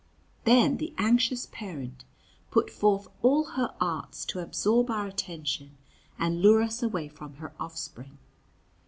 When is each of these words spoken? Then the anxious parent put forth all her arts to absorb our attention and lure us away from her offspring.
Then 0.45 0.77
the 0.77 0.95
anxious 0.97 1.45
parent 1.45 2.05
put 2.49 2.71
forth 2.71 3.07
all 3.21 3.51
her 3.51 3.75
arts 3.79 4.25
to 4.25 4.39
absorb 4.39 4.89
our 4.89 5.05
attention 5.05 5.77
and 6.17 6.41
lure 6.41 6.63
us 6.63 6.81
away 6.81 7.07
from 7.07 7.35
her 7.35 7.53
offspring. 7.59 8.17